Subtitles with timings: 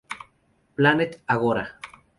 [0.77, 1.77] Planet Agora.